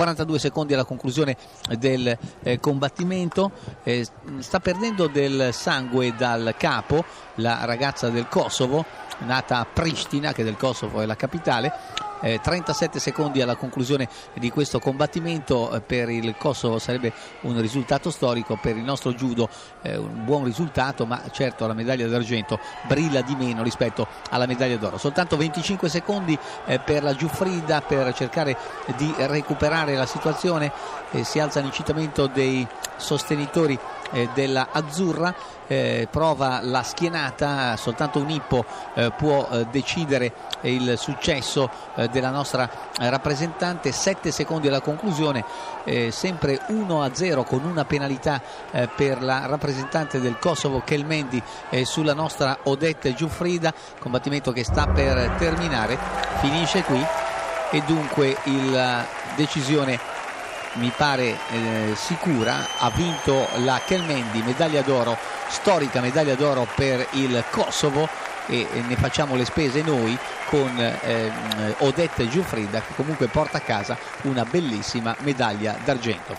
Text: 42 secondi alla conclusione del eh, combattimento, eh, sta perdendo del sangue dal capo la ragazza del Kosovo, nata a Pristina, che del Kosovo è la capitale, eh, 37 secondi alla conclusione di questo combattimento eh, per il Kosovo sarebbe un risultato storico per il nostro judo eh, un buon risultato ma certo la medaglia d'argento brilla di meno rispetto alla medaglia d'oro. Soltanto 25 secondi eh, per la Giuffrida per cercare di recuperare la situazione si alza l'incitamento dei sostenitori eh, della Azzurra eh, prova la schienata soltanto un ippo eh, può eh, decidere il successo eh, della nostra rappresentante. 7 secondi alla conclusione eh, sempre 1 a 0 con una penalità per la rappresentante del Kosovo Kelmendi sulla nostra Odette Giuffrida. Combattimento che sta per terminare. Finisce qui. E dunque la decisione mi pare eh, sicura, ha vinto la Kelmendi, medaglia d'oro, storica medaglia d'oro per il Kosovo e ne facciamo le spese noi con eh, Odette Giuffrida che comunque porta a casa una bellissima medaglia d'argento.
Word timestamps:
42 0.00 0.38
secondi 0.38 0.72
alla 0.72 0.84
conclusione 0.84 1.36
del 1.78 2.16
eh, 2.42 2.58
combattimento, 2.58 3.50
eh, 3.82 4.06
sta 4.38 4.58
perdendo 4.58 5.08
del 5.08 5.52
sangue 5.52 6.14
dal 6.16 6.54
capo 6.56 7.04
la 7.34 7.66
ragazza 7.66 8.08
del 8.08 8.26
Kosovo, 8.26 8.86
nata 9.20 9.58
a 9.58 9.66
Pristina, 9.66 10.32
che 10.32 10.44
del 10.44 10.56
Kosovo 10.56 11.00
è 11.00 11.06
la 11.06 11.16
capitale, 11.16 11.72
eh, 12.20 12.40
37 12.40 12.98
secondi 12.98 13.40
alla 13.40 13.56
conclusione 13.56 14.08
di 14.34 14.50
questo 14.50 14.78
combattimento 14.78 15.72
eh, 15.72 15.80
per 15.80 16.10
il 16.10 16.34
Kosovo 16.36 16.78
sarebbe 16.78 17.12
un 17.42 17.58
risultato 17.60 18.10
storico 18.10 18.58
per 18.60 18.76
il 18.76 18.82
nostro 18.82 19.12
judo 19.12 19.48
eh, 19.82 19.96
un 19.96 20.24
buon 20.24 20.44
risultato 20.44 21.06
ma 21.06 21.22
certo 21.30 21.66
la 21.66 21.72
medaglia 21.72 22.06
d'argento 22.06 22.58
brilla 22.86 23.22
di 23.22 23.34
meno 23.34 23.62
rispetto 23.62 24.06
alla 24.30 24.46
medaglia 24.46 24.76
d'oro. 24.76 24.98
Soltanto 24.98 25.36
25 25.36 25.88
secondi 25.88 26.38
eh, 26.66 26.78
per 26.78 27.02
la 27.02 27.14
Giuffrida 27.14 27.80
per 27.80 28.12
cercare 28.12 28.56
di 28.96 29.12
recuperare 29.16 29.96
la 29.96 30.06
situazione 30.06 30.70
si 31.22 31.40
alza 31.40 31.60
l'incitamento 31.60 32.26
dei 32.26 32.66
sostenitori 32.96 33.78
eh, 34.12 34.28
della 34.34 34.68
Azzurra 34.72 35.34
eh, 35.66 36.08
prova 36.10 36.60
la 36.62 36.82
schienata 36.82 37.76
soltanto 37.76 38.18
un 38.18 38.28
ippo 38.28 38.64
eh, 38.94 39.12
può 39.16 39.46
eh, 39.50 39.66
decidere 39.70 40.32
il 40.62 40.94
successo 40.98 41.70
eh, 41.94 42.08
della 42.08 42.30
nostra 42.30 42.68
rappresentante. 42.98 43.92
7 43.92 44.30
secondi 44.32 44.68
alla 44.68 44.80
conclusione 44.80 45.44
eh, 45.84 46.10
sempre 46.10 46.60
1 46.66 47.02
a 47.02 47.14
0 47.14 47.44
con 47.44 47.64
una 47.64 47.84
penalità 47.84 48.42
per 48.94 49.22
la 49.22 49.46
rappresentante 49.46 50.20
del 50.20 50.38
Kosovo 50.38 50.82
Kelmendi 50.84 51.42
sulla 51.82 52.14
nostra 52.14 52.58
Odette 52.64 53.14
Giuffrida. 53.14 53.72
Combattimento 53.98 54.52
che 54.52 54.64
sta 54.64 54.86
per 54.86 55.36
terminare. 55.38 55.98
Finisce 56.40 56.82
qui. 56.82 57.04
E 57.72 57.82
dunque 57.86 58.36
la 58.70 59.06
decisione 59.36 59.98
mi 60.74 60.92
pare 60.96 61.36
eh, 61.50 61.92
sicura, 61.94 62.66
ha 62.78 62.90
vinto 62.90 63.48
la 63.58 63.80
Kelmendi, 63.84 64.42
medaglia 64.42 64.82
d'oro, 64.82 65.16
storica 65.48 66.00
medaglia 66.00 66.34
d'oro 66.34 66.66
per 66.74 67.06
il 67.12 67.42
Kosovo 67.50 68.08
e 68.46 68.66
ne 68.86 68.96
facciamo 68.96 69.36
le 69.36 69.44
spese 69.44 69.82
noi 69.82 70.16
con 70.46 70.76
eh, 70.78 71.30
Odette 71.78 72.28
Giuffrida 72.28 72.80
che 72.80 72.94
comunque 72.94 73.28
porta 73.28 73.58
a 73.58 73.60
casa 73.60 73.96
una 74.22 74.44
bellissima 74.44 75.14
medaglia 75.20 75.76
d'argento. 75.84 76.36